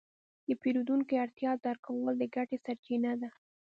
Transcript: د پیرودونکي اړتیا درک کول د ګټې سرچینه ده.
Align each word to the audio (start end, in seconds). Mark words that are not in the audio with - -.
د 0.47 0.49
پیرودونکي 0.61 1.15
اړتیا 1.23 1.51
درک 1.63 1.81
کول 1.87 2.13
د 2.19 2.23
ګټې 2.35 2.57
سرچینه 2.65 3.11
ده. 3.21 3.29